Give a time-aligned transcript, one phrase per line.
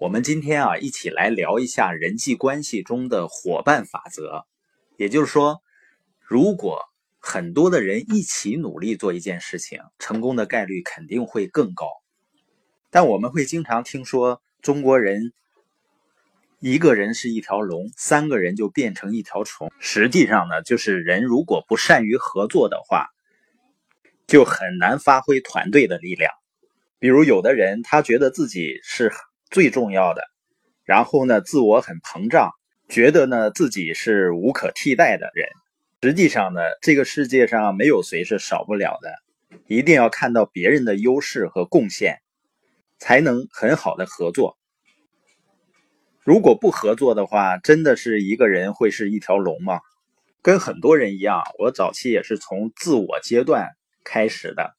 [0.00, 4.46] 我们今天啊，一起来聊一下人际关系中的伙伴法则。
[4.96, 5.60] 也就是说，
[6.20, 6.80] 如果
[7.18, 11.86] 很多的人一起努力做一件事情，成功的概率肯定会更高。
[12.88, 15.34] 但我们会经常听说，中国人
[16.60, 19.70] 一个人是一条龙，三个人就变成一条虫。
[19.80, 23.08] 实际上呢，就是人如果不善于合作的话，
[24.26, 26.32] 就很难发挥团队的力量。
[26.98, 29.12] 比如，有的人他觉得自己是。
[29.50, 30.22] 最重要的，
[30.84, 32.50] 然后呢，自我很膨胀，
[32.88, 35.48] 觉得呢自己是无可替代的人。
[36.02, 39.12] 实际上呢，这个世界上没有谁是少不了的，
[39.66, 42.20] 一定要看到别人的优势和贡献，
[42.98, 44.56] 才能很好的合作。
[46.22, 49.80] 如果不合作的话，真的是一个人会是一条龙吗？
[50.42, 53.68] 跟很多人一样，我早期也是从自我阶段
[54.04, 54.74] 开始的，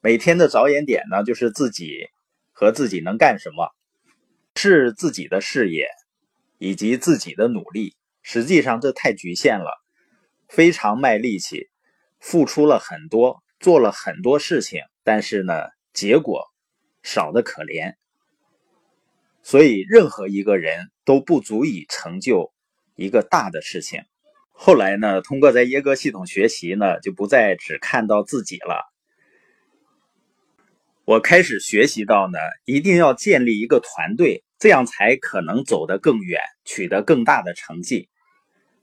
[0.00, 2.08] 每天的着眼点呢，就是自己
[2.52, 3.70] 和自己能干什么。
[4.58, 5.86] 是自己的事业
[6.58, 9.70] 以及自己的努力，实际上这太局限了，
[10.48, 11.68] 非常卖力气，
[12.18, 15.54] 付出了很多，做了很多事情，但是呢，
[15.92, 16.44] 结果
[17.04, 17.94] 少的可怜。
[19.44, 22.52] 所以，任何一个人都不足以成就
[22.96, 24.02] 一个大的事情。
[24.50, 28.92] 后来呢，通过在耶格系统学习呢，就不再只看到自己了。
[31.04, 34.42] 我开始学习到呢，一定要建立一个团队。
[34.58, 38.08] 这样才可能走得更远，取得更大的成绩。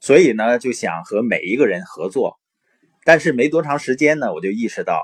[0.00, 2.38] 所以呢，就想和每一个人合作。
[3.04, 5.02] 但是没多长时间呢，我就意识到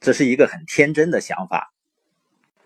[0.00, 1.72] 这是一个很天真的想法。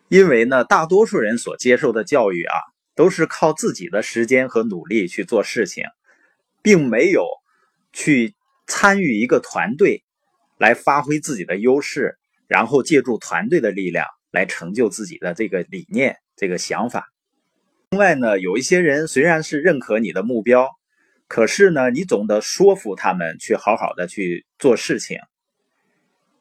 [0.08, 2.56] 因为呢，大多数人所接受的教育啊，
[2.94, 5.84] 都是靠自己的时间和努力去做事情，
[6.62, 7.26] 并没有
[7.92, 8.34] 去
[8.66, 10.02] 参与一个团队
[10.58, 17.08] 来发挥自己的优势，然后借助团队的力量来成就自己的这个理念、这个想法。
[17.92, 20.68] 另外呢，有一些人虽然是认可你的目标，
[21.26, 25.18] 可是呢，你总得说服他们去好好的去做事情。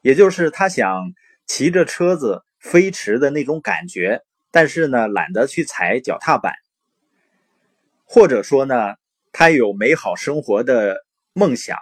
[0.00, 1.12] 也就是他想
[1.48, 4.20] 骑着车子飞驰的那种感觉，
[4.52, 6.54] 但是呢，懒得去踩脚踏板。
[8.04, 8.94] 或者说呢，
[9.32, 10.98] 他有美好生活的
[11.32, 11.76] 梦想，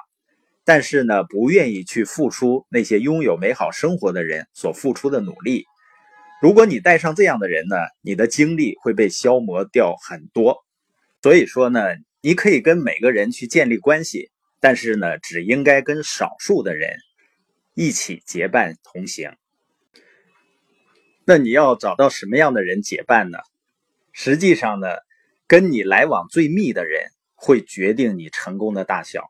[0.65, 5.67] 但是呢，不愿意去付出那些拥有美好生活的人所付出的努力。
[6.41, 10.65] 如果你带上这样的人呢，你的精力会被消磨掉很多。
[11.21, 11.81] 所以说呢，
[12.21, 16.97] 你可以跟每个人去建立关系，但是呢，只应该跟少数的人
[17.75, 19.33] 一起结伴同行。
[21.25, 23.39] 那你要找到什么样的人结伴呢？
[24.13, 24.87] 实际上呢，
[25.49, 29.29] 跟你来往最密的人会决定你成功的大小。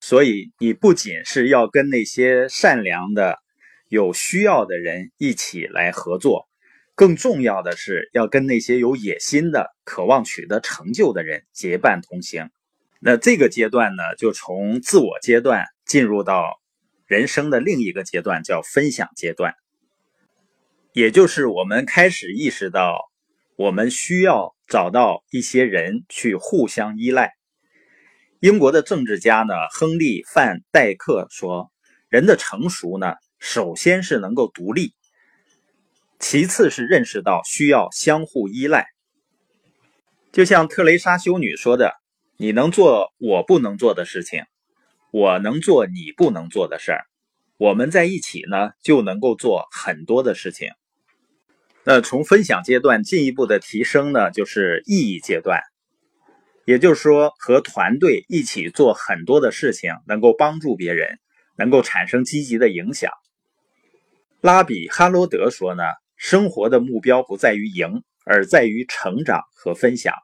[0.00, 3.38] 所以你不仅是要跟那些善良的。
[3.90, 6.48] 有需要的人一起来合作，
[6.94, 12.50] 更重要的是要跟那些有野心的、渴望取得成就的人结伴同行。
[13.00, 16.60] 那这个阶段呢，就从自我阶段进入到
[17.04, 19.54] 人生的另一个阶段，叫分享阶段。
[20.92, 23.10] 也就是我们开始意识到，
[23.56, 27.32] 我们需要找到一些人去互相依赖。
[28.38, 31.72] 英国的政治家呢，亨利·范戴克说
[32.08, 34.92] ：“人的成熟呢。”首先是能够独立，
[36.18, 38.86] 其次是认识到需要相互依赖。
[40.30, 41.94] 就像特蕾莎修女说的
[42.36, 44.44] ：“你能做我不能做的事情，
[45.10, 47.06] 我能做你不能做的事儿。
[47.56, 50.68] 我们在一起呢，就能够做很多的事情。”
[51.82, 55.62] 那从分享阶段进一步的提升呢，就是意义阶段，
[56.66, 61.18] 也就是说和团队一起做很多的事情，能够帮助别人，
[61.56, 63.10] 能够产生积极的影响。
[64.40, 65.82] 拉比哈罗德说呢，
[66.16, 70.14] 生活的目标不在于赢，而在于成长和分享。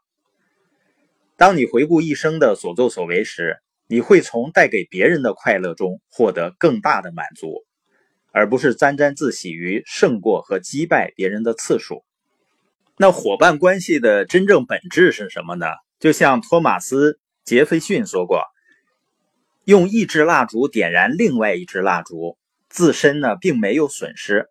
[1.37, 7.66] 当你回顾一生的所作所为时，你会从带给别人的快乐中获得更大的满足，
[8.32, 12.03] 而不是沾沾自喜于胜过和击败别人的次数。
[12.97, 15.67] 那伙伴关系的真正本质是什么呢？
[16.00, 17.12] 就像托马斯·
[17.44, 18.44] 杰斐逊说过
[19.67, 22.38] ：“用一支蜡烛点燃另外一支蜡烛。”
[22.76, 24.50] 自身呢并没有损失，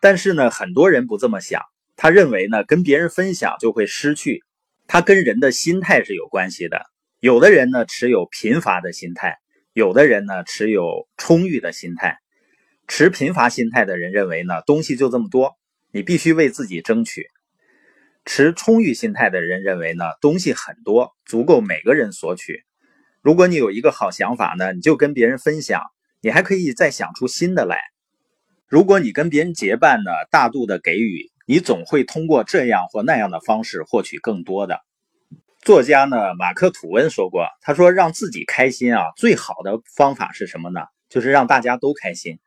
[0.00, 1.62] 但是呢很多人不这么想，
[1.94, 4.42] 他认为呢跟别人分享就会失去，
[4.88, 6.82] 他跟人的心态是有关系的。
[7.20, 9.38] 有的人呢持有贫乏的心态，
[9.74, 12.18] 有的人呢持有充裕的心态。
[12.88, 15.52] 持贫乏心态的人认为呢东西就这么多，
[15.92, 17.22] 你必须为自己争取；
[18.24, 22.64] 持充裕心态的人认为呢东西很多，足够每个人索取。
[23.20, 25.80] 如果你有一个好想法呢，你就跟别人分享。
[26.22, 27.78] 你还可以再想出新的来。
[28.68, 34.78] 如果你跟别人结伴呢，大度的给予，你总会通过这样或那样的方式获取更多的。
[35.62, 40.82] 作家呢，马克吐温说过，他说让自己开心啊，最好的方法是什么呢？
[41.08, 42.38] 就是让大家都开心。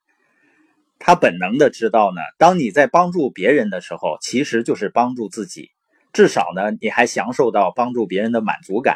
[0.98, 5.72] 他本能的知道呢，当你在帮助别人的时候，其实就是帮助自己，
[6.14, 8.96] 至少呢，你还享受到帮助别人的满足感。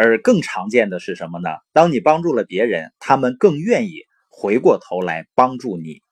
[0.00, 1.50] 而更常见的是什么呢？
[1.72, 6.02] 当你帮助了别人，他们更愿意回过头来帮助你。